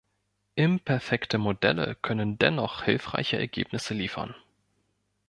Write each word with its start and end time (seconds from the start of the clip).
Imperfekte 0.55 1.37
Modelle 1.37 1.93
können 1.93 2.39
dennoch 2.39 2.81
hilfreiche 2.85 3.37
Ergebnisse 3.37 3.93
liefern. 3.93 4.33